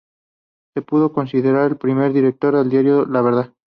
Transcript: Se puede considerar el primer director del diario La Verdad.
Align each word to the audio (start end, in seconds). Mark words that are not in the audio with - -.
Se 0.73 0.81
puede 0.81 1.11
considerar 1.11 1.69
el 1.69 1.77
primer 1.77 2.11
director 2.11 2.55
del 2.57 2.69
diario 2.71 3.05
La 3.05 3.21
Verdad. 3.21 3.53